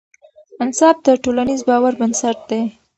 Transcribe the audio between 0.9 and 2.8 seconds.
د ټولنیز باور بنسټ دی